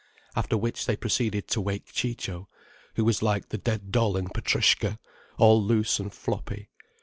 After 0.35 0.57
which 0.57 0.87
they 0.87 0.95
proceeded 0.95 1.47
to 1.49 1.61
wake 1.61 1.93
Ciccio, 1.93 2.49
who 2.95 3.05
was 3.05 3.21
like 3.21 3.49
the 3.49 3.59
dead 3.59 3.91
doll 3.91 4.17
in 4.17 4.29
Petrushka, 4.29 4.97
all 5.37 5.61
loose 5.63 5.99
and 5.99 6.11
floppy. 6.11 6.71